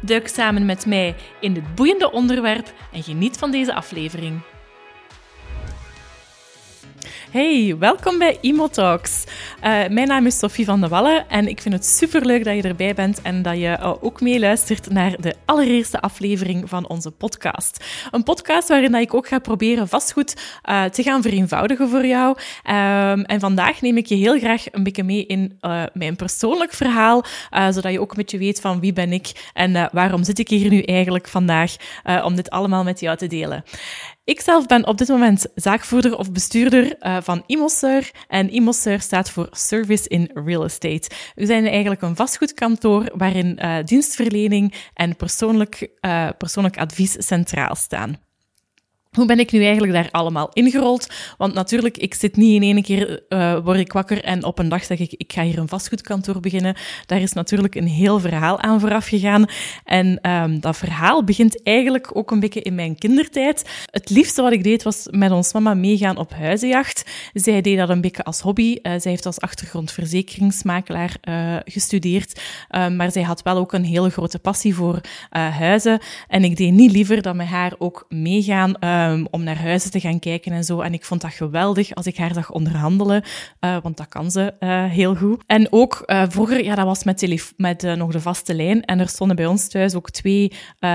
Duik 0.00 0.28
samen 0.28 0.66
met 0.66 0.86
mij 0.86 1.14
in 1.40 1.52
dit 1.54 1.74
boeiende 1.74 2.12
onderwerp 2.12 2.72
en 2.92 3.02
geniet 3.02 3.38
van 3.38 3.50
deze 3.50 3.74
aflevering. 3.74 4.40
Hey, 7.32 7.76
welkom 7.78 8.18
bij 8.18 8.38
Imo 8.40 8.68
Talks. 8.68 9.24
Uh, 9.56 9.62
mijn 9.88 10.08
naam 10.08 10.26
is 10.26 10.38
Sophie 10.38 10.64
van 10.64 10.80
de 10.80 10.88
Wallen 10.88 11.28
en 11.28 11.48
ik 11.48 11.60
vind 11.60 11.74
het 11.74 11.86
superleuk 11.86 12.44
dat 12.44 12.56
je 12.56 12.62
erbij 12.62 12.94
bent 12.94 13.22
en 13.22 13.42
dat 13.42 13.56
je 13.56 13.76
uh, 13.80 13.94
ook 14.00 14.20
meeluistert 14.20 14.90
naar 14.90 15.20
de 15.20 15.34
allereerste 15.44 16.00
aflevering 16.00 16.68
van 16.68 16.88
onze 16.88 17.10
podcast. 17.10 17.84
Een 18.10 18.22
podcast 18.22 18.68
waarin 18.68 18.92
dat 18.92 19.00
ik 19.00 19.14
ook 19.14 19.28
ga 19.28 19.38
proberen 19.38 19.88
vastgoed 19.88 20.60
uh, 20.68 20.84
te 20.84 21.02
gaan 21.02 21.22
vereenvoudigen 21.22 21.88
voor 21.88 22.06
jou. 22.06 22.28
Um, 22.30 23.22
en 23.22 23.40
vandaag 23.40 23.80
neem 23.80 23.96
ik 23.96 24.06
je 24.06 24.14
heel 24.14 24.38
graag 24.38 24.64
een 24.70 24.82
beetje 24.82 25.04
mee 25.04 25.26
in 25.26 25.58
mijn 25.92 26.16
persoonlijk 26.16 26.72
verhaal, 26.72 27.24
zodat 27.50 27.92
je 27.92 28.00
ook 28.00 28.10
een 28.10 28.16
beetje 28.16 28.38
weet 28.38 28.60
van 28.60 28.80
wie 28.80 28.92
ben 28.92 29.12
ik 29.12 29.50
en 29.52 29.88
waarom 29.92 30.24
zit 30.24 30.38
ik 30.38 30.48
hier 30.48 30.70
nu 30.70 30.80
eigenlijk 30.80 31.28
vandaag 31.28 31.76
om 32.24 32.36
dit 32.36 32.50
allemaal 32.50 32.84
met 32.84 33.00
jou 33.00 33.16
te 33.16 33.26
delen. 33.26 33.64
Ik 34.24 34.40
zelf 34.40 34.66
ben 34.66 34.86
op 34.86 34.98
dit 34.98 35.08
moment 35.08 35.46
zaakvoerder 35.54 36.18
of 36.18 36.32
bestuurder 36.32 36.96
uh, 37.00 37.16
van 37.20 37.42
Imosur. 37.46 38.10
En 38.28 38.54
Imosur 38.54 39.00
staat 39.00 39.30
voor 39.30 39.48
Service 39.50 40.08
in 40.08 40.30
Real 40.34 40.64
Estate. 40.64 41.10
We 41.34 41.46
zijn 41.46 41.66
eigenlijk 41.66 42.02
een 42.02 42.16
vastgoedkantoor 42.16 43.10
waarin 43.14 43.58
uh, 43.62 43.78
dienstverlening 43.84 44.74
en 44.94 45.16
persoonlijk, 45.16 45.88
uh, 46.00 46.28
persoonlijk 46.38 46.78
advies 46.78 47.26
centraal 47.26 47.74
staan. 47.74 48.16
Hoe 49.16 49.26
ben 49.26 49.38
ik 49.38 49.52
nu 49.52 49.64
eigenlijk 49.64 49.92
daar 49.92 50.08
allemaal 50.10 50.48
ingerold? 50.52 51.06
Want 51.38 51.54
natuurlijk, 51.54 51.96
ik 51.96 52.14
zit 52.14 52.36
niet 52.36 52.62
in 52.62 52.74
één 52.74 52.82
keer, 52.82 53.22
uh, 53.28 53.58
word 53.64 53.78
ik 53.78 53.92
wakker 53.92 54.24
en 54.24 54.44
op 54.44 54.58
een 54.58 54.68
dag 54.68 54.84
zeg 54.84 54.98
ik, 54.98 55.12
ik 55.16 55.32
ga 55.32 55.42
hier 55.42 55.58
een 55.58 55.68
vastgoedkantoor 55.68 56.40
beginnen. 56.40 56.76
Daar 57.06 57.20
is 57.20 57.32
natuurlijk 57.32 57.74
een 57.74 57.86
heel 57.86 58.20
verhaal 58.20 58.60
aan 58.60 58.80
vooraf 58.80 59.06
gegaan. 59.06 59.44
En 59.84 60.30
um, 60.30 60.60
dat 60.60 60.76
verhaal 60.76 61.24
begint 61.24 61.62
eigenlijk 61.62 62.16
ook 62.16 62.30
een 62.30 62.40
beetje 62.40 62.62
in 62.62 62.74
mijn 62.74 62.98
kindertijd. 62.98 63.86
Het 63.90 64.10
liefste 64.10 64.42
wat 64.42 64.52
ik 64.52 64.64
deed 64.64 64.82
was 64.82 65.06
met 65.10 65.30
ons 65.30 65.52
mama 65.52 65.74
meegaan 65.74 66.16
op 66.16 66.32
huizenjacht. 66.32 67.10
Zij 67.32 67.60
deed 67.60 67.78
dat 67.78 67.88
een 67.88 68.00
beetje 68.00 68.24
als 68.24 68.40
hobby. 68.40 68.76
Uh, 68.82 68.92
zij 68.98 69.10
heeft 69.10 69.26
als 69.26 69.40
achtergrond 69.40 69.92
verzekeringsmakelaar 69.92 71.16
uh, 71.28 71.56
gestudeerd. 71.64 72.40
maar 72.70 73.12
zij 73.12 73.22
had 73.22 73.42
wel 73.42 73.56
ook 73.56 73.72
een 73.72 73.84
hele 73.84 74.10
grote 74.10 74.38
passie 74.38 74.74
voor 74.74 75.00
huizen. 75.30 76.00
En 76.28 76.44
ik 76.44 76.56
deed 76.56 76.72
niet 76.72 76.92
liever 76.92 77.22
dan 77.22 77.36
met 77.36 77.46
haar 77.46 77.72
ook 77.78 78.06
meegaan 78.08 78.74
um, 79.10 79.26
om 79.30 79.42
naar 79.42 79.60
huizen 79.60 79.90
te 79.90 80.00
gaan 80.00 80.18
kijken 80.18 80.52
en 80.52 80.64
zo. 80.64 80.80
En 80.80 80.92
ik 80.92 81.04
vond 81.04 81.20
dat 81.20 81.32
geweldig 81.32 81.94
als 81.94 82.06
ik 82.06 82.16
haar 82.16 82.34
zag 82.34 82.50
onderhandelen, 82.50 83.22
uh, 83.60 83.76
want 83.82 83.96
dat 83.96 84.08
kan 84.08 84.30
ze 84.30 84.54
uh, 84.60 84.84
heel 84.84 85.14
goed. 85.14 85.42
En 85.46 85.72
ook 85.72 86.02
uh, 86.06 86.24
vroeger, 86.28 86.64
ja, 86.64 86.74
dat 86.74 86.84
was 86.84 87.04
met, 87.04 87.52
met 87.56 87.82
nog 87.82 88.12
de 88.12 88.20
vaste 88.20 88.54
lijn. 88.54 88.84
En 88.84 88.98
er 88.98 89.08
stonden 89.08 89.36
bij 89.36 89.46
ons 89.46 89.68
thuis 89.68 89.94
ook 89.94 90.10
twee 90.10 90.52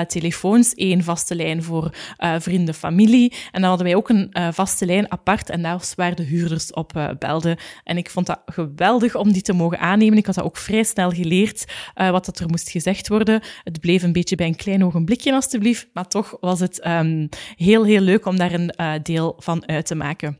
telefoons. 0.08 0.73
één 0.73 1.03
vaste 1.03 1.36
lijn 1.36 1.64
voor 1.64 1.94
vrienden, 2.39 2.73
familie. 2.73 3.33
En 3.52 3.61
dan 3.61 3.69
hadden 3.69 3.88
wij 3.88 3.95
ook 3.95 4.09
een 4.09 4.33
vaste 4.53 4.86
lijn 4.86 5.11
apart. 5.11 5.49
En 5.49 5.61
daar 5.61 5.77
was 5.77 5.95
waar 5.95 6.16
de 6.16 6.23
huurders 6.23 6.73
op 6.73 7.16
belden. 7.19 7.58
En 7.83 7.98
ik 7.98 8.10
vond 8.10 8.26
dat 8.26 8.42
geweldig 8.45 9.15
om 9.15 9.31
die 9.31 9.42
te 9.42 9.54
mogen 9.54 9.80
aannemen. 9.80 10.17
Ik 10.17 10.26
had 10.26 10.36
dat 10.36 10.43
ook 10.43 10.58
vrij 10.58 10.83
snel 10.83 11.11
geleerd, 11.11 11.65
wat 11.93 12.26
dat 12.26 12.39
er 12.39 12.49
moest 12.49 12.70
gezegd 12.70 13.08
worden. 13.08 13.42
Het 13.64 13.80
bleef 13.80 14.04
een 14.04 14.14
beetje 14.14 14.36
bij 14.36 14.48
een 14.48 14.55
klein 14.55 14.86
ogenblikje, 14.86 15.33
alstublieft. 15.33 15.87
Maar 15.93 16.08
toch 16.08 16.37
was 16.39 16.60
het 16.60 16.86
um, 16.87 17.30
heel, 17.55 17.86
heel 17.86 17.96
leuk 18.02 18.25
om 18.25 18.37
daar 18.37 18.53
een 18.53 18.73
uh, 18.77 18.93
deel 19.03 19.35
van 19.39 19.67
uit 19.67 19.85
te 19.85 19.95
maken. 19.95 20.37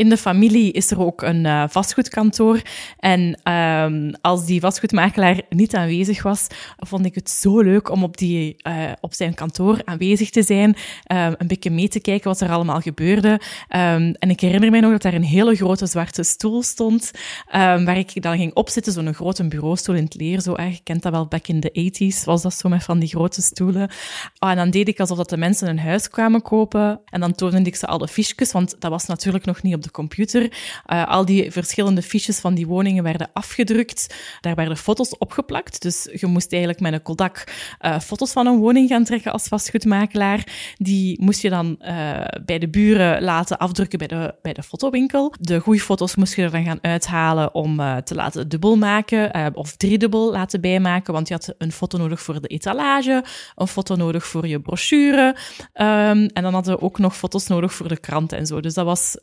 In 0.00 0.08
de 0.08 0.16
familie 0.16 0.72
is 0.72 0.90
er 0.90 1.00
ook 1.00 1.22
een 1.22 1.44
uh, 1.44 1.64
vastgoedkantoor. 1.68 2.60
En 2.98 3.52
um, 3.52 4.12
als 4.20 4.46
die 4.46 4.60
vastgoedmakelaar 4.60 5.40
niet 5.48 5.74
aanwezig 5.74 6.22
was, 6.22 6.46
vond 6.76 7.04
ik 7.04 7.14
het 7.14 7.30
zo 7.30 7.60
leuk 7.60 7.90
om 7.90 8.02
op, 8.02 8.16
die, 8.16 8.56
uh, 8.66 8.92
op 9.00 9.14
zijn 9.14 9.34
kantoor 9.34 9.80
aanwezig 9.84 10.30
te 10.30 10.42
zijn. 10.42 10.68
Um, 10.68 11.34
een 11.38 11.46
beetje 11.46 11.70
mee 11.70 11.88
te 11.88 12.00
kijken 12.00 12.28
wat 12.28 12.40
er 12.40 12.50
allemaal 12.50 12.80
gebeurde. 12.80 13.28
Um, 13.28 14.14
en 14.18 14.30
ik 14.30 14.40
herinner 14.40 14.70
mij 14.70 14.80
nog 14.80 14.90
dat 14.90 15.02
daar 15.02 15.14
een 15.14 15.22
hele 15.22 15.56
grote 15.56 15.86
zwarte 15.86 16.22
stoel 16.22 16.62
stond, 16.62 17.10
waar 17.50 17.98
ik 17.98 18.22
dan 18.22 18.36
ging 18.36 18.54
opzitten. 18.54 18.92
Zo'n 18.92 19.14
grote 19.14 19.48
bureaustoel 19.48 19.94
in 19.94 20.04
het 20.04 20.14
leer. 20.14 20.40
Zo, 20.40 20.62
je 20.62 20.80
kent 20.82 21.02
dat 21.02 21.12
wel, 21.12 21.26
back 21.26 21.46
in 21.46 21.60
the 21.60 21.92
80s 21.92 22.24
was 22.24 22.42
dat 22.42 22.54
zo 22.54 22.68
met 22.68 22.84
van 22.84 22.98
die 22.98 23.08
grote 23.08 23.42
stoelen. 23.42 23.90
Oh, 24.38 24.50
en 24.50 24.56
dan 24.56 24.70
deed 24.70 24.88
ik 24.88 25.00
alsof 25.00 25.16
dat 25.16 25.30
de 25.30 25.36
mensen 25.36 25.68
een 25.68 25.78
huis 25.78 26.08
kwamen 26.08 26.42
kopen. 26.42 27.00
En 27.04 27.20
dan 27.20 27.34
toonde 27.34 27.62
ik 27.62 27.76
ze 27.76 27.86
alle 27.86 28.08
fiches, 28.08 28.52
want 28.52 28.76
dat 28.78 28.90
was 28.90 29.06
natuurlijk 29.06 29.44
nog 29.44 29.62
niet 29.62 29.74
op 29.74 29.82
de 29.82 29.88
computer. 29.90 30.42
Uh, 30.42 31.08
al 31.08 31.24
die 31.24 31.50
verschillende 31.50 32.02
fiches 32.02 32.38
van 32.38 32.54
die 32.54 32.66
woningen 32.66 33.02
werden 33.02 33.30
afgedrukt. 33.32 34.14
Daar 34.40 34.54
werden 34.54 34.76
foto's 34.76 35.18
opgeplakt. 35.18 35.82
Dus 35.82 36.08
je 36.12 36.26
moest 36.26 36.52
eigenlijk 36.52 36.82
met 36.82 36.92
een 36.92 37.02
Kodak 37.02 37.44
uh, 37.80 37.98
foto's 37.98 38.32
van 38.32 38.46
een 38.46 38.58
woning 38.58 38.88
gaan 38.88 39.04
trekken 39.04 39.32
als 39.32 39.48
vastgoedmakelaar. 39.48 40.46
Die 40.76 41.22
moest 41.22 41.42
je 41.42 41.50
dan 41.50 41.76
uh, 41.80 42.20
bij 42.44 42.58
de 42.58 42.68
buren 42.68 43.22
laten 43.22 43.58
afdrukken 43.58 43.98
bij 43.98 44.08
de, 44.08 44.34
bij 44.42 44.52
de 44.52 44.62
fotowinkel. 44.62 45.34
De 45.40 45.58
goede 45.58 45.80
foto's 45.80 46.16
moest 46.16 46.34
je 46.34 46.42
er 46.42 46.50
dan 46.50 46.64
gaan 46.64 46.78
uithalen 46.82 47.54
om 47.54 47.76
te 48.04 48.14
laten 48.14 48.48
dubbel 48.48 48.76
maken 48.76 49.54
of 49.54 49.76
driedubbel 49.76 50.30
laten 50.30 50.60
bijmaken. 50.60 51.12
Want 51.12 51.28
je 51.28 51.34
had 51.34 51.54
een 51.58 51.72
foto 51.72 51.98
nodig 51.98 52.22
voor 52.22 52.40
de 52.40 52.48
etalage, 52.48 53.24
een 53.56 53.66
foto 53.66 53.94
nodig 53.94 54.26
voor 54.26 54.46
je 54.46 54.60
brochure. 54.60 55.36
Um, 55.74 56.26
en 56.26 56.42
dan 56.42 56.52
hadden 56.52 56.74
we 56.74 56.80
ook 56.80 56.98
nog 56.98 57.16
foto's 57.16 57.46
nodig 57.46 57.72
voor 57.72 57.88
de 57.88 58.00
krant 58.00 58.32
en 58.32 58.46
zo. 58.46 58.60
Dus 58.60 58.74
dat 58.74 58.84
was 58.84 59.16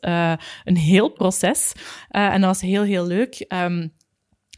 een 0.64 0.76
heel 0.76 1.08
proces. 1.08 1.72
Uh, 2.10 2.32
en 2.32 2.40
dat 2.40 2.50
was 2.50 2.60
heel, 2.60 2.82
heel 2.82 3.06
leuk. 3.06 3.44
Um, 3.48 3.96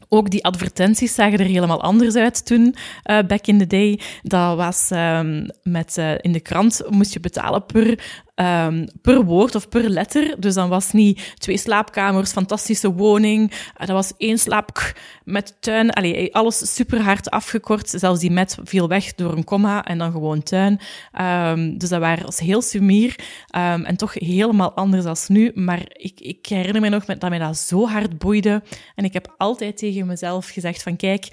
ook 0.09 0.29
die 0.29 0.45
advertenties 0.45 1.13
zagen 1.13 1.39
er 1.39 1.45
helemaal 1.45 1.81
anders 1.81 2.15
uit 2.15 2.45
toen, 2.45 2.75
uh, 3.05 3.19
back 3.27 3.47
in 3.47 3.57
the 3.57 3.67
day. 3.67 3.99
Dat 4.21 4.57
was 4.57 4.89
um, 4.91 5.47
met, 5.63 5.97
uh, 5.97 6.13
in 6.17 6.31
de 6.31 6.39
krant 6.39 6.81
moest 6.89 7.13
je 7.13 7.19
betalen 7.19 7.65
per 7.65 7.99
um, 8.41 8.87
per 9.01 9.23
woord 9.23 9.55
of 9.55 9.69
per 9.69 9.89
letter. 9.89 10.35
Dus 10.39 10.53
dan 10.53 10.69
was 10.69 10.91
niet 10.91 11.33
twee 11.37 11.57
slaapkamers, 11.57 12.31
fantastische 12.31 12.93
woning. 12.93 13.51
Uh, 13.51 13.57
dat 13.77 13.89
was 13.89 14.13
één 14.17 14.37
slaap 14.37 14.93
met 15.23 15.55
tuin. 15.59 15.91
Allee, 15.91 16.35
alles 16.35 16.75
super 16.75 17.01
hard 17.01 17.29
afgekort. 17.29 17.89
Zelfs 17.89 18.19
die 18.19 18.31
met 18.31 18.57
viel 18.63 18.87
weg 18.87 19.15
door 19.15 19.37
een 19.37 19.43
komma 19.43 19.83
en 19.83 19.97
dan 19.97 20.11
gewoon 20.11 20.43
tuin. 20.43 20.79
Um, 21.21 21.77
dus 21.77 21.89
dat 21.89 22.01
was 22.23 22.39
heel 22.39 22.61
sumier 22.61 23.15
um, 23.55 23.85
en 23.85 23.95
toch 23.97 24.13
helemaal 24.13 24.73
anders 24.73 25.03
dan 25.03 25.15
nu. 25.27 25.51
Maar 25.55 25.81
ik, 25.87 26.19
ik 26.19 26.45
herinner 26.45 26.81
me 26.81 26.89
nog 26.89 27.05
dat 27.05 27.29
mij 27.29 27.39
dat 27.39 27.57
zo 27.57 27.87
hard 27.87 28.17
boeide. 28.17 28.63
En 28.95 29.03
ik 29.03 29.13
heb 29.13 29.33
altijd 29.37 29.77
tegen 29.77 30.07
mezelf 30.07 30.47
gezegd 30.47 30.83
van 30.83 30.95
kijk, 30.95 31.27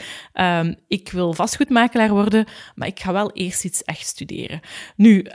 ik 0.89 1.11
wil 1.11 1.33
vastgoedmakelaar 1.33 2.11
worden, 2.11 2.47
maar 2.75 2.89
ik 2.89 3.01
ga 3.01 3.13
wel 3.13 3.33
eerst 3.33 3.65
iets 3.65 3.85
echt 3.85 4.07
studeren. 4.07 4.61
Nu, 4.97 5.27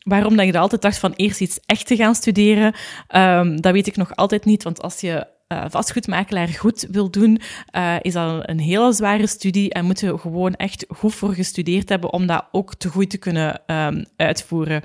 Waarom 0.00 0.36
dat 0.36 0.46
je 0.46 0.58
altijd 0.58 0.82
dacht 0.82 0.98
van 0.98 1.12
eerst 1.16 1.40
iets 1.40 1.60
echt 1.66 1.86
te 1.86 1.96
gaan 1.96 2.14
studeren, 2.14 2.74
um, 3.16 3.60
dat 3.60 3.72
weet 3.72 3.86
ik 3.86 3.96
nog 3.96 4.16
altijd 4.16 4.44
niet. 4.44 4.62
Want 4.62 4.82
als 4.82 5.00
je 5.00 5.26
uh, 5.52 5.64
vastgoedmakelaar 5.68 6.48
goed 6.48 6.86
wil 6.90 7.10
doen, 7.10 7.40
uh, 7.76 7.94
is 8.00 8.12
dat 8.12 8.48
een 8.48 8.60
hele 8.60 8.92
zware 8.92 9.26
studie 9.26 9.72
en 9.72 9.84
moet 9.84 10.00
je 10.00 10.18
gewoon 10.18 10.54
echt 10.54 10.86
goed 10.88 11.14
voor 11.14 11.34
gestudeerd 11.34 11.88
hebben 11.88 12.12
om 12.12 12.26
dat 12.26 12.44
ook 12.52 12.74
te 12.74 12.88
goed 12.88 13.10
te 13.10 13.18
kunnen 13.18 13.60
um, 13.66 14.04
uitvoeren. 14.16 14.82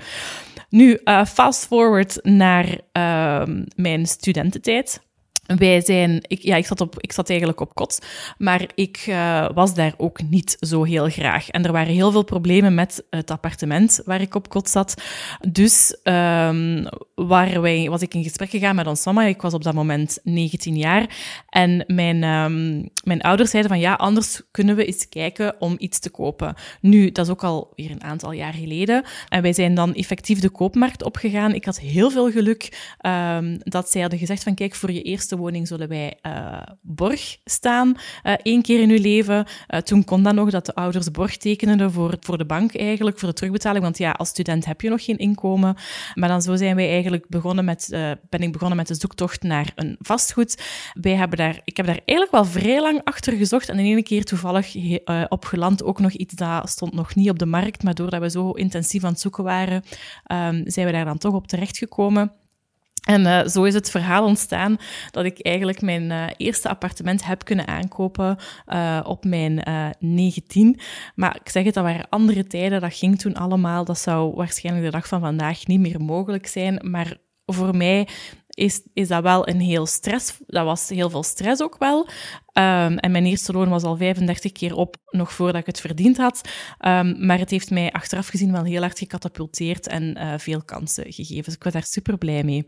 Nu, 0.68 1.00
uh, 1.04 1.24
fast 1.24 1.66
forward 1.66 2.18
naar 2.22 2.78
uh, 2.92 3.42
mijn 3.76 4.06
studententijd. 4.06 5.05
Wij 5.46 5.80
zijn, 5.80 6.18
ik, 6.26 6.42
ja, 6.42 6.56
ik 6.56 6.66
zat, 6.66 6.80
op, 6.80 6.94
ik 7.00 7.12
zat 7.12 7.28
eigenlijk 7.28 7.60
op 7.60 7.74
kot, 7.74 8.06
maar 8.38 8.66
ik 8.74 9.04
uh, 9.08 9.48
was 9.54 9.74
daar 9.74 9.94
ook 9.96 10.22
niet 10.22 10.56
zo 10.60 10.84
heel 10.84 11.08
graag. 11.08 11.48
En 11.48 11.64
er 11.64 11.72
waren 11.72 11.94
heel 11.94 12.10
veel 12.10 12.24
problemen 12.24 12.74
met 12.74 13.04
het 13.10 13.30
appartement 13.30 14.00
waar 14.04 14.20
ik 14.20 14.34
op 14.34 14.48
kot 14.48 14.68
zat. 14.68 14.94
Dus 15.48 15.96
um, 16.02 16.86
wij, 17.14 17.88
was 17.88 18.02
ik 18.02 18.14
in 18.14 18.22
gesprek 18.22 18.50
gegaan 18.50 18.74
met 18.74 18.86
ons 18.86 19.04
mama. 19.04 19.22
Ik 19.22 19.42
was 19.42 19.54
op 19.54 19.62
dat 19.62 19.74
moment 19.74 20.18
19 20.22 20.76
jaar. 20.76 21.16
En 21.48 21.84
mijn, 21.86 22.22
um, 22.22 22.88
mijn 23.04 23.22
ouders 23.22 23.50
zeiden 23.50 23.72
van 23.72 23.80
ja, 23.80 23.94
anders 23.94 24.42
kunnen 24.50 24.76
we 24.76 24.84
eens 24.84 25.08
kijken 25.08 25.54
om 25.58 25.74
iets 25.78 25.98
te 25.98 26.10
kopen. 26.10 26.54
Nu, 26.80 27.12
dat 27.12 27.24
is 27.26 27.32
ook 27.32 27.44
al 27.44 27.72
weer 27.76 27.90
een 27.90 28.02
aantal 28.02 28.32
jaar 28.32 28.52
geleden. 28.52 29.04
En 29.28 29.42
wij 29.42 29.52
zijn 29.52 29.74
dan 29.74 29.94
effectief 29.94 30.40
de 30.40 30.50
koopmarkt 30.50 31.02
opgegaan. 31.02 31.54
Ik 31.54 31.64
had 31.64 31.78
heel 31.78 32.10
veel 32.10 32.30
geluk 32.30 32.94
um, 33.00 33.58
dat 33.58 33.90
zij 33.90 34.00
hadden 34.00 34.18
gezegd 34.18 34.42
van 34.42 34.54
kijk, 34.54 34.74
voor 34.74 34.92
je 34.92 35.02
eerste 35.02 35.35
woning 35.36 35.68
zullen 35.68 35.88
wij 35.88 36.18
uh, 36.26 36.62
borg 36.80 37.36
staan, 37.44 37.94
uh, 38.24 38.32
één 38.42 38.62
keer 38.62 38.80
in 38.80 38.90
uw 38.90 39.00
leven. 39.00 39.46
Uh, 39.68 39.80
toen 39.80 40.04
kon 40.04 40.22
dat 40.22 40.34
nog 40.34 40.50
dat 40.50 40.66
de 40.66 40.74
ouders 40.74 41.10
borg 41.10 41.36
tekenden 41.36 41.92
voor, 41.92 42.16
voor 42.20 42.38
de 42.38 42.44
bank 42.44 42.76
eigenlijk, 42.76 43.18
voor 43.18 43.28
de 43.28 43.34
terugbetaling. 43.34 43.84
Want 43.84 43.98
ja, 43.98 44.10
als 44.10 44.28
student 44.28 44.64
heb 44.64 44.80
je 44.80 44.88
nog 44.88 45.04
geen 45.04 45.18
inkomen. 45.18 45.76
Maar 46.14 46.28
dan 46.28 46.42
zo 46.42 46.56
zijn 46.56 46.76
wij 46.76 46.90
eigenlijk 46.90 47.28
begonnen 47.28 47.64
met, 47.64 47.88
ben 48.28 48.40
ik 48.40 48.52
begonnen 48.52 48.76
met 48.76 48.86
de 48.86 48.94
zoektocht 48.94 49.42
naar 49.42 49.72
een 49.74 49.96
vastgoed. 49.98 50.62
Wij 51.00 51.14
hebben 51.14 51.38
daar, 51.38 51.60
ik 51.64 51.76
heb 51.76 51.86
daar 51.86 52.00
eigenlijk 52.04 52.30
wel 52.30 52.44
vrij 52.44 52.80
lang 52.80 53.00
achter 53.04 53.36
gezocht 53.36 53.68
en 53.68 53.76
de 53.76 53.82
ene 53.82 54.02
keer 54.02 54.24
toevallig 54.24 54.74
op 55.28 55.44
geland 55.44 55.84
ook 55.84 56.00
nog 56.00 56.12
iets 56.12 56.34
dat 56.34 56.68
stond 56.68 56.94
nog 56.94 57.14
niet 57.14 57.30
op 57.30 57.38
de 57.38 57.46
markt, 57.46 57.82
maar 57.82 57.94
doordat 57.94 58.20
we 58.20 58.30
zo 58.30 58.50
intensief 58.50 59.04
aan 59.04 59.10
het 59.10 59.20
zoeken 59.20 59.44
waren, 59.44 59.82
um, 60.32 60.62
zijn 60.66 60.86
we 60.86 60.92
daar 60.92 61.04
dan 61.04 61.18
toch 61.18 61.34
op 61.34 61.46
terechtgekomen. 61.46 62.32
En 63.06 63.20
uh, 63.20 63.46
zo 63.46 63.62
is 63.64 63.74
het 63.74 63.90
verhaal 63.90 64.24
ontstaan 64.24 64.76
dat 65.10 65.24
ik 65.24 65.40
eigenlijk 65.40 65.80
mijn 65.80 66.10
uh, 66.10 66.26
eerste 66.36 66.68
appartement 66.68 67.24
heb 67.24 67.44
kunnen 67.44 67.66
aankopen 67.66 68.36
uh, 68.68 69.00
op 69.04 69.24
mijn 69.24 69.62
19. 69.98 70.80
Maar 71.14 71.36
ik 71.42 71.48
zeg 71.48 71.64
het, 71.64 71.74
dat 71.74 71.84
waren 71.84 72.08
andere 72.08 72.46
tijden, 72.46 72.80
dat 72.80 72.94
ging 72.94 73.18
toen 73.18 73.34
allemaal. 73.34 73.84
Dat 73.84 73.98
zou 73.98 74.34
waarschijnlijk 74.34 74.84
de 74.84 74.90
dag 74.90 75.08
van 75.08 75.20
vandaag 75.20 75.66
niet 75.66 75.80
meer 75.80 76.00
mogelijk 76.00 76.46
zijn. 76.46 76.80
Maar 76.90 77.16
voor 77.46 77.76
mij 77.76 78.08
is, 78.56 78.80
is 78.94 79.08
dat 79.08 79.22
wel 79.22 79.48
een 79.48 79.60
heel 79.60 79.86
stress. 79.86 80.38
Dat 80.46 80.64
was 80.64 80.88
heel 80.88 81.10
veel 81.10 81.22
stress 81.22 81.62
ook 81.62 81.76
wel. 81.78 82.08
Um, 82.52 82.98
en 82.98 83.10
mijn 83.10 83.26
eerste 83.26 83.52
loon 83.52 83.68
was 83.68 83.82
al 83.82 83.96
35 83.96 84.52
keer 84.52 84.74
op, 84.74 84.96
nog 85.10 85.32
voordat 85.32 85.60
ik 85.60 85.66
het 85.66 85.80
verdiend 85.80 86.16
had. 86.16 86.40
Um, 86.80 87.26
maar 87.26 87.38
het 87.38 87.50
heeft 87.50 87.70
mij 87.70 87.92
achteraf 87.92 88.28
gezien 88.28 88.52
wel 88.52 88.64
heel 88.64 88.80
hard 88.80 88.98
gecatapulteerd 88.98 89.86
en 89.86 90.18
uh, 90.18 90.34
veel 90.36 90.62
kansen 90.62 91.12
gegeven. 91.12 91.44
Dus 91.44 91.54
ik 91.54 91.64
was 91.64 91.72
daar 91.72 91.84
super 91.84 92.18
blij 92.18 92.42
mee. 92.42 92.66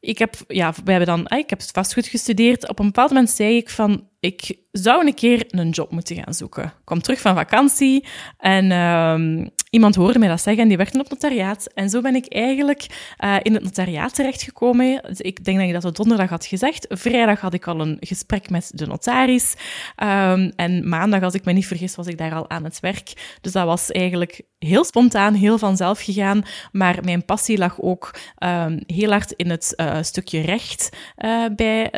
Ik 0.00 0.18
heb, 0.18 0.34
ja, 0.48 0.72
we 0.84 0.90
hebben 0.90 1.08
dan, 1.08 1.26
uh, 1.32 1.38
ik 1.38 1.50
heb 1.50 1.62
vastgoed 1.62 2.06
gestudeerd. 2.06 2.68
Op 2.68 2.78
een 2.78 2.86
bepaald 2.86 3.10
moment 3.10 3.30
zei 3.30 3.56
ik 3.56 3.70
van, 3.70 4.08
ik 4.20 4.58
zou 4.72 5.06
een 5.06 5.14
keer 5.14 5.44
een 5.48 5.70
job 5.70 5.90
moeten 5.90 6.16
gaan 6.16 6.34
zoeken. 6.34 6.72
Ik 6.84 7.02
terug 7.02 7.20
van 7.20 7.34
vakantie 7.34 8.06
en 8.38 8.72
um, 8.72 9.50
iemand 9.72 9.94
hoorde 9.94 10.18
mij 10.18 10.28
dat 10.28 10.40
zeggen 10.40 10.62
en 10.62 10.68
die 10.68 10.76
werkte 10.76 10.98
op 10.98 11.10
notariaat. 11.10 11.66
En 11.74 11.90
zo 11.90 12.00
ben 12.00 12.14
ik 12.14 12.32
eigenlijk 12.32 12.86
uh, 13.24 13.36
in 13.42 13.54
het 13.54 13.62
notariaat 13.62 14.14
terechtgekomen. 14.14 15.02
Ik 15.16 15.44
denk 15.44 15.58
dat 15.58 15.66
ik 15.66 15.72
dat 15.72 15.84
op 15.84 15.96
donderdag 15.96 16.28
had 16.28 16.46
gezegd. 16.46 16.86
Vrijdag 16.88 17.40
had 17.40 17.54
ik 17.54 17.66
al 17.66 17.80
een 17.80 17.96
gesprek 18.00 18.50
met 18.50 18.70
de 18.74 18.86
notaris. 18.86 19.54
Um, 20.02 20.52
en 20.56 20.88
maandag, 20.88 21.22
als 21.22 21.34
ik 21.34 21.44
me 21.44 21.52
niet 21.52 21.66
vergis, 21.66 21.94
was 21.96 22.06
ik 22.06 22.18
daar 22.18 22.34
al 22.34 22.50
aan 22.50 22.64
het 22.64 22.80
werk. 22.80 23.36
Dus 23.40 23.52
dat 23.52 23.64
was 23.64 23.90
eigenlijk 23.90 24.42
heel 24.58 24.84
spontaan, 24.84 25.34
heel 25.34 25.58
vanzelf 25.58 26.00
gegaan. 26.00 26.42
Maar 26.72 26.98
mijn 27.04 27.24
passie 27.24 27.58
lag 27.58 27.80
ook 27.80 28.14
um, 28.38 28.80
heel 28.86 29.10
hard 29.10 29.32
in 29.32 29.50
het 29.50 29.72
uh, 29.76 30.02
stukje 30.02 30.40
recht 30.40 30.96
uh, 31.18 31.44
bij, 31.56 31.88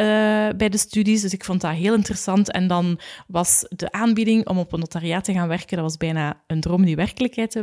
bij 0.57 0.69
de 0.69 0.79
studies. 0.79 1.21
Dus 1.21 1.33
ik 1.33 1.45
vond 1.45 1.61
dat 1.61 1.73
heel 1.73 1.95
interessant. 1.95 2.51
En 2.51 2.67
dan 2.67 3.01
was 3.27 3.67
de 3.69 3.93
aanbieding 3.93 4.49
om 4.49 4.59
op 4.59 4.73
een 4.73 4.79
notariaat 4.79 5.25
te 5.25 5.33
gaan 5.33 5.49
werken, 5.49 5.77
dat 5.77 5.87
was 5.87 5.97
bijna 5.97 6.43
een 6.47 6.61
droom 6.61 6.85
die 6.85 6.97
werkelijkheid 6.97 7.63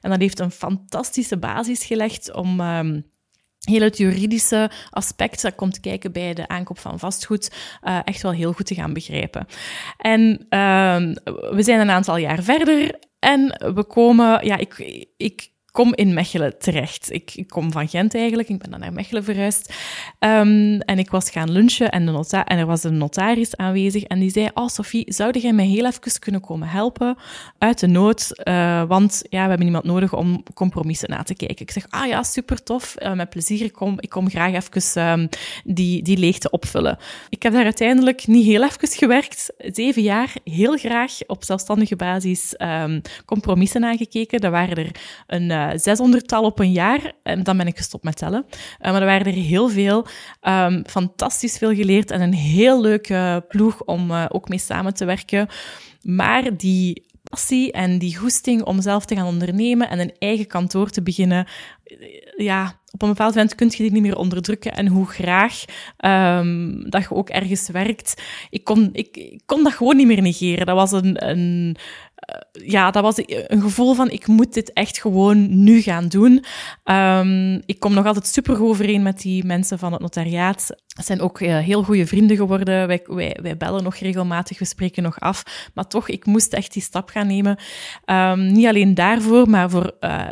En 0.00 0.10
dat 0.10 0.20
heeft 0.20 0.38
een 0.38 0.50
fantastische 0.50 1.38
basis 1.38 1.84
gelegd 1.84 2.34
om 2.34 2.60
heel 3.62 3.80
het 3.80 3.96
juridische 3.96 4.70
aspect 4.90 5.42
dat 5.42 5.54
komt 5.54 5.80
kijken 5.80 6.12
bij 6.12 6.34
de 6.34 6.48
aankoop 6.48 6.78
van 6.78 6.98
vastgoed 6.98 7.52
uh, 7.82 7.98
echt 8.04 8.22
wel 8.22 8.32
heel 8.32 8.52
goed 8.52 8.66
te 8.66 8.74
gaan 8.74 8.92
begrijpen. 8.92 9.46
En 9.96 10.46
uh, 10.50 10.96
we 11.50 11.62
zijn 11.62 11.80
een 11.80 11.90
aantal 11.90 12.16
jaar 12.16 12.42
verder 12.42 12.98
en 13.18 13.72
we 13.74 13.84
komen, 13.84 14.46
ja, 14.46 14.56
ik, 14.56 14.78
ik 15.16 15.51
kom 15.72 15.94
in 15.94 16.14
Mechelen 16.14 16.58
terecht. 16.58 17.12
Ik, 17.12 17.32
ik, 17.34 17.48
kom 17.48 17.72
van 17.72 17.88
Gent 17.88 18.14
eigenlijk, 18.14 18.48
ik 18.48 18.58
ben 18.58 18.70
dan 18.70 18.80
naar 18.80 18.92
Mechelen 18.92 19.24
verhuisd. 19.24 19.74
Um, 20.18 20.80
en 20.80 20.98
ik 20.98 21.10
was 21.10 21.30
gaan 21.30 21.50
lunchen 21.50 21.90
en, 21.90 22.06
de 22.06 22.42
en 22.44 22.58
er 22.58 22.66
was 22.66 22.84
een 22.84 22.96
notaris 22.96 23.56
aanwezig 23.56 24.02
en 24.02 24.18
die 24.18 24.30
zei, 24.30 24.50
oh 24.54 24.68
Sophie, 24.68 25.12
zou 25.12 25.38
jij 25.38 25.52
mij 25.52 25.66
heel 25.66 25.86
even 25.86 26.18
kunnen 26.18 26.40
komen 26.40 26.68
helpen 26.68 27.16
uit 27.58 27.78
de 27.78 27.86
nood? 27.86 28.40
Uh, 28.48 28.82
want 28.84 29.22
ja, 29.28 29.42
we 29.42 29.48
hebben 29.48 29.66
iemand 29.66 29.84
nodig 29.84 30.14
om 30.14 30.42
compromissen 30.54 31.10
na 31.10 31.22
te 31.22 31.34
kijken. 31.34 31.60
Ik 31.60 31.70
zeg, 31.70 31.86
ah 31.88 32.06
ja, 32.06 32.22
super 32.22 32.62
tof, 32.62 32.94
uh, 32.98 33.12
met 33.12 33.30
plezier, 33.30 33.64
ik 33.64 33.72
kom, 33.72 33.96
ik 34.00 34.10
kom 34.10 34.30
graag 34.30 34.52
even 34.52 35.08
um, 35.08 35.28
die, 35.64 36.02
die 36.02 36.16
leegte 36.16 36.50
opvullen. 36.50 36.98
Ik 37.28 37.42
heb 37.42 37.52
daar 37.52 37.64
uiteindelijk 37.64 38.26
niet 38.26 38.46
heel 38.46 38.62
even 38.62 38.88
gewerkt, 38.88 39.52
zeven 39.58 40.02
jaar, 40.02 40.32
heel 40.44 40.76
graag 40.76 41.18
op 41.26 41.44
zelfstandige 41.44 41.96
basis 41.96 42.54
um, 42.58 43.00
compromissen 43.24 43.80
nagekeken. 43.80 44.40
Daar 44.40 44.50
waren 44.50 44.76
er 44.76 44.90
een 45.26 45.50
uh, 45.70 45.96
600-tal 45.96 46.44
op 46.44 46.58
een 46.58 46.72
jaar. 46.72 47.12
En 47.22 47.42
dan 47.42 47.56
ben 47.56 47.66
ik 47.66 47.76
gestopt 47.76 48.04
met 48.04 48.16
tellen. 48.16 48.44
Uh, 48.48 48.90
maar 48.90 49.00
er 49.00 49.06
waren 49.06 49.26
er 49.26 49.32
heel 49.32 49.68
veel. 49.68 50.06
Um, 50.42 50.82
fantastisch 50.86 51.58
veel 51.58 51.74
geleerd 51.74 52.10
en 52.10 52.20
een 52.20 52.34
heel 52.34 52.80
leuke 52.80 53.44
ploeg 53.48 53.82
om 53.82 54.10
uh, 54.10 54.24
ook 54.28 54.48
mee 54.48 54.58
samen 54.58 54.94
te 54.94 55.04
werken. 55.04 55.48
Maar 56.02 56.56
die 56.56 57.10
passie 57.22 57.72
en 57.72 57.98
die 57.98 58.16
goesting 58.16 58.64
om 58.64 58.80
zelf 58.80 59.04
te 59.04 59.14
gaan 59.14 59.26
ondernemen 59.26 59.88
en 59.88 59.98
een 59.98 60.12
eigen 60.18 60.46
kantoor 60.46 60.90
te 60.90 61.02
beginnen, 61.02 61.46
ja, 62.36 62.80
op 62.90 63.02
een 63.02 63.08
bepaald 63.08 63.34
moment 63.34 63.54
kun 63.54 63.70
je 63.70 63.76
die 63.76 63.92
niet 63.92 64.02
meer 64.02 64.16
onderdrukken. 64.16 64.72
En 64.72 64.86
hoe 64.86 65.06
graag 65.06 65.64
um, 66.38 66.90
dat 66.90 67.02
je 67.02 67.10
ook 67.10 67.28
ergens 67.28 67.68
werkt. 67.68 68.22
Ik 68.50 68.64
kon, 68.64 68.88
ik, 68.92 69.40
kon 69.46 69.62
dat 69.62 69.72
gewoon 69.72 69.96
niet 69.96 70.06
meer 70.06 70.22
negeren. 70.22 70.66
Dat 70.66 70.76
was 70.76 70.92
een, 70.92 71.28
een, 71.28 71.76
ja, 72.52 72.90
dat 72.90 73.02
was 73.02 73.16
een 73.26 73.60
gevoel 73.60 73.94
van 73.94 74.10
ik 74.10 74.26
moet 74.26 74.54
dit 74.54 74.72
echt 74.72 75.00
gewoon 75.00 75.64
nu 75.64 75.80
gaan 75.80 76.08
doen. 76.08 76.44
Um, 76.84 77.62
ik 77.66 77.80
kom 77.80 77.94
nog 77.94 78.06
altijd 78.06 78.26
super 78.26 78.56
goed 78.56 78.68
overeen 78.68 79.02
met 79.02 79.20
die 79.20 79.44
mensen 79.44 79.78
van 79.78 79.92
het 79.92 80.00
notariaat. 80.00 80.70
Het 80.96 81.06
zijn 81.06 81.20
ook 81.20 81.40
uh, 81.40 81.58
heel 81.58 81.82
goede 81.82 82.06
vrienden 82.06 82.36
geworden. 82.36 82.86
Wij, 82.86 83.00
wij, 83.04 83.38
wij 83.42 83.56
bellen 83.56 83.82
nog 83.82 83.96
regelmatig, 83.96 84.58
we 84.58 84.64
spreken 84.64 85.02
nog 85.02 85.20
af. 85.20 85.68
Maar 85.74 85.86
toch, 85.86 86.08
ik 86.08 86.26
moest 86.26 86.52
echt 86.52 86.72
die 86.72 86.82
stap 86.82 87.08
gaan 87.08 87.26
nemen. 87.26 87.58
Um, 88.06 88.52
niet 88.52 88.66
alleen 88.66 88.94
daarvoor, 88.94 89.48
maar 89.48 89.70
voor 89.70 89.92
uh, 90.00 90.28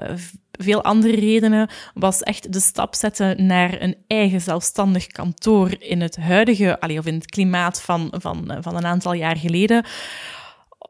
veel 0.51 0.83
andere 0.83 1.15
redenen, 1.15 1.69
was 1.95 2.23
echt 2.23 2.53
de 2.53 2.61
stap 2.61 2.95
zetten 2.95 3.47
naar 3.47 3.81
een 3.81 3.97
eigen 4.07 4.41
zelfstandig 4.41 5.07
kantoor 5.07 5.75
in 5.79 6.01
het 6.01 6.17
huidige, 6.17 6.81
allee, 6.81 6.99
of 6.99 7.07
in 7.07 7.15
het 7.15 7.27
klimaat 7.27 7.83
van, 7.83 8.13
van, 8.19 8.57
van 8.61 8.77
een 8.77 8.87
aantal 8.87 9.13
jaar 9.13 9.37
geleden 9.37 9.85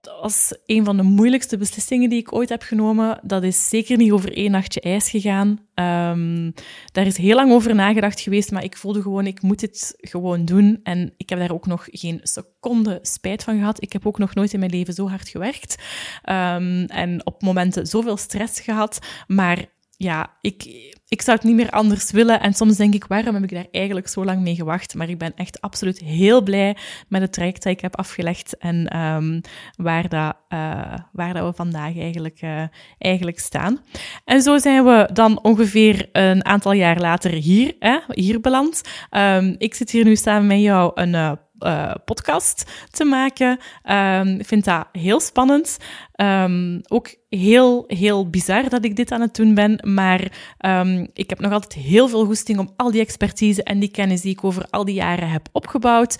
dat 0.00 0.20
was 0.20 0.54
een 0.66 0.84
van 0.84 0.96
de 0.96 1.02
moeilijkste 1.02 1.56
beslissingen 1.56 2.08
die 2.10 2.18
ik 2.18 2.34
ooit 2.34 2.48
heb 2.48 2.62
genomen. 2.62 3.20
Dat 3.22 3.42
is 3.42 3.68
zeker 3.68 3.96
niet 3.96 4.12
over 4.12 4.36
één 4.36 4.50
nachtje 4.50 4.80
ijs 4.80 5.10
gegaan. 5.10 5.48
Um, 5.74 6.54
daar 6.92 7.06
is 7.06 7.16
heel 7.16 7.34
lang 7.34 7.52
over 7.52 7.74
nagedacht 7.74 8.20
geweest, 8.20 8.50
maar 8.50 8.64
ik 8.64 8.76
voelde 8.76 9.02
gewoon, 9.02 9.26
ik 9.26 9.42
moet 9.42 9.60
dit 9.60 9.94
gewoon 9.98 10.44
doen. 10.44 10.80
En 10.82 11.14
ik 11.16 11.28
heb 11.28 11.38
daar 11.38 11.52
ook 11.52 11.66
nog 11.66 11.86
geen 11.90 12.20
seconde 12.22 12.98
spijt 13.02 13.44
van 13.44 13.58
gehad. 13.58 13.82
Ik 13.82 13.92
heb 13.92 14.06
ook 14.06 14.18
nog 14.18 14.34
nooit 14.34 14.52
in 14.52 14.58
mijn 14.58 14.70
leven 14.70 14.94
zo 14.94 15.08
hard 15.08 15.28
gewerkt. 15.28 15.82
Um, 16.30 16.84
en 16.84 17.26
op 17.26 17.42
momenten 17.42 17.86
zoveel 17.86 18.16
stress 18.16 18.60
gehad. 18.60 18.98
Maar 19.26 19.64
ja, 20.02 20.36
ik, 20.40 20.64
ik 21.08 21.22
zou 21.22 21.36
het 21.36 21.46
niet 21.46 21.56
meer 21.56 21.70
anders 21.70 22.10
willen. 22.10 22.40
En 22.40 22.52
soms 22.52 22.76
denk 22.76 22.94
ik, 22.94 23.04
waarom 23.06 23.34
heb 23.34 23.42
ik 23.42 23.50
daar 23.50 23.66
eigenlijk 23.70 24.08
zo 24.08 24.24
lang 24.24 24.40
mee 24.40 24.54
gewacht? 24.54 24.94
Maar 24.94 25.08
ik 25.08 25.18
ben 25.18 25.32
echt 25.36 25.60
absoluut 25.60 25.98
heel 25.98 26.42
blij 26.42 26.76
met 27.08 27.20
het 27.20 27.32
traject 27.32 27.62
dat 27.62 27.72
ik 27.72 27.80
heb 27.80 27.96
afgelegd 27.96 28.56
en 28.56 28.98
um, 28.98 29.40
waar, 29.76 30.08
dat, 30.08 30.36
uh, 30.48 30.94
waar 31.12 31.34
dat 31.34 31.46
we 31.46 31.52
vandaag 31.52 31.98
eigenlijk, 31.98 32.42
uh, 32.42 32.62
eigenlijk 32.98 33.38
staan. 33.38 33.80
En 34.24 34.42
zo 34.42 34.58
zijn 34.58 34.84
we 34.84 35.08
dan 35.12 35.42
ongeveer 35.42 36.08
een 36.12 36.44
aantal 36.44 36.72
jaar 36.72 37.00
later 37.00 37.30
hier, 37.30 37.76
hè, 37.78 37.98
hier 38.08 38.40
beland. 38.40 38.82
Um, 39.10 39.54
ik 39.58 39.74
zit 39.74 39.90
hier 39.90 40.04
nu 40.04 40.16
samen 40.16 40.46
met 40.46 40.60
jou 40.60 40.90
een 40.94 41.14
uh, 41.14 41.32
uh, 41.60 41.94
podcast 42.04 42.70
te 42.90 43.04
maken. 43.04 43.58
Um, 43.90 44.38
ik 44.38 44.46
vind 44.46 44.64
dat 44.64 44.86
heel 44.92 45.20
spannend. 45.20 45.78
Um, 46.16 46.80
ook 46.88 47.14
heel, 47.28 47.84
heel 47.86 48.30
bizar 48.30 48.68
dat 48.68 48.84
ik 48.84 48.96
dit 48.96 49.12
aan 49.12 49.20
het 49.20 49.34
doen 49.34 49.54
ben. 49.54 49.92
Maar 49.94 50.32
um, 50.58 51.08
ik 51.14 51.30
heb 51.30 51.40
nog 51.40 51.52
altijd 51.52 51.72
heel 51.72 52.08
veel 52.08 52.24
goesting 52.24 52.58
om 52.58 52.72
al 52.76 52.90
die 52.90 53.00
expertise 53.00 53.62
en 53.62 53.78
die 53.78 53.90
kennis 53.90 54.20
die 54.20 54.32
ik 54.32 54.44
over 54.44 54.66
al 54.70 54.84
die 54.84 54.94
jaren 54.94 55.28
heb 55.28 55.48
opgebouwd 55.52 56.18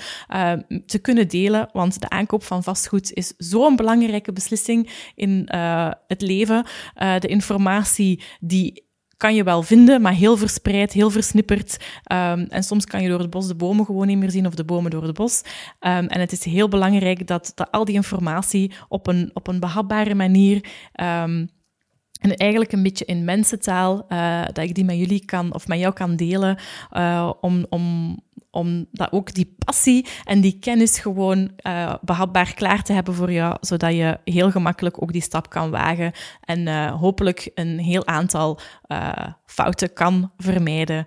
te 0.87 0.99
kunnen 0.99 1.29
delen. 1.29 1.69
Want 1.73 2.01
de 2.01 2.09
aankoop 2.09 2.45
van 2.45 2.63
vastgoed 2.63 3.13
is 3.13 3.35
zo'n 3.37 3.77
belangrijke 3.77 4.33
beslissing 4.33 4.91
in 5.15 5.49
uh, 5.55 5.91
het 6.07 6.23
leven. 6.23 6.67
Uh, 6.97 7.19
de 7.19 7.29
informatie 7.29 8.23
die 8.41 8.89
kan 9.21 9.35
je 9.35 9.43
wel 9.43 9.63
vinden, 9.63 10.01
maar 10.01 10.13
heel 10.13 10.37
verspreid, 10.37 10.93
heel 10.93 11.11
versnipperd. 11.11 11.77
Um, 12.13 12.47
en 12.49 12.63
soms 12.63 12.85
kan 12.85 13.03
je 13.03 13.09
door 13.09 13.19
het 13.19 13.31
bos 13.31 13.47
de 13.47 13.55
bomen 13.55 13.85
gewoon 13.85 14.07
niet 14.07 14.19
meer 14.19 14.31
zien 14.31 14.47
of 14.47 14.55
de 14.55 14.65
bomen 14.65 14.91
door 14.91 15.03
het 15.03 15.15
bos. 15.15 15.43
Um, 15.81 16.07
en 16.07 16.21
het 16.21 16.33
is 16.33 16.45
heel 16.45 16.69
belangrijk 16.69 17.27
dat, 17.27 17.53
dat 17.55 17.71
al 17.71 17.85
die 17.85 17.95
informatie 17.95 18.73
op 18.89 19.07
een, 19.07 19.31
op 19.33 19.47
een 19.47 19.61
behapbare 19.61 20.15
manier 20.15 20.57
um, 21.01 21.49
en 22.21 22.37
eigenlijk 22.37 22.73
een 22.73 22.83
beetje 22.83 23.05
in 23.05 23.25
mensentaal, 23.25 24.07
uh, 24.09 24.45
dat 24.45 24.59
ik 24.59 24.75
die 24.75 24.85
met 24.85 24.97
jullie 24.97 25.25
kan, 25.25 25.55
of 25.55 25.67
met 25.67 25.79
jou 25.79 25.93
kan 25.93 26.17
delen, 26.17 26.59
uh, 26.93 27.33
om, 27.41 27.67
om 27.69 28.17
om 28.51 28.87
dat 28.93 29.13
ook 29.13 29.35
die 29.35 29.55
passie 29.65 30.07
en 30.25 30.41
die 30.41 30.59
kennis 30.59 30.99
gewoon 30.99 31.51
uh, 31.67 31.95
behapbaar 32.01 32.55
klaar 32.55 32.83
te 32.83 32.93
hebben 32.93 33.15
voor 33.15 33.33
jou, 33.33 33.57
zodat 33.61 33.93
je 33.93 34.19
heel 34.25 34.51
gemakkelijk 34.51 35.03
ook 35.03 35.13
die 35.13 35.23
stap 35.23 35.51
kan 35.51 35.71
wagen 35.71 36.13
en 36.41 36.67
uh, 36.67 37.01
hopelijk 37.01 37.51
een 37.55 37.79
heel 37.79 38.07
aantal 38.07 38.61
uh, 38.89 39.13
fouten 39.47 39.93
kan 39.93 40.33
vermijden 40.37 41.07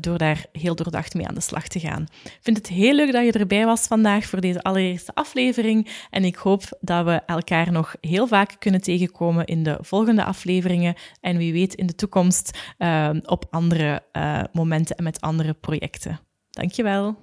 door 0.00 0.18
daar 0.18 0.46
heel 0.52 0.74
doordacht 0.74 1.14
mee 1.14 1.26
aan 1.26 1.34
de 1.34 1.40
slag 1.40 1.68
te 1.68 1.80
gaan. 1.80 2.06
Ik 2.24 2.38
vind 2.40 2.56
het 2.56 2.68
heel 2.68 2.94
leuk 2.94 3.12
dat 3.12 3.24
je 3.24 3.32
erbij 3.32 3.64
was 3.64 3.86
vandaag 3.86 4.24
voor 4.24 4.40
deze 4.40 4.62
allereerste 4.62 5.14
aflevering 5.14 5.88
en 6.10 6.24
ik 6.24 6.36
hoop 6.36 6.62
dat 6.80 7.04
we 7.04 7.20
elkaar 7.26 7.72
nog 7.72 7.94
heel 8.00 8.26
vaak 8.26 8.56
kunnen 8.58 8.80
tegenkomen 8.80 9.44
in 9.44 9.62
de 9.62 9.78
volgende 9.80 10.24
afleveringen 10.24 10.94
en 11.20 11.36
wie 11.36 11.52
weet 11.52 11.74
in 11.74 11.86
de 11.86 11.94
toekomst 11.94 12.58
op 13.24 13.44
andere 13.50 14.02
momenten 14.52 14.96
en 14.96 15.04
met 15.04 15.20
andere 15.20 15.52
projecten. 15.52 16.20
Dankjewel. 16.56 17.16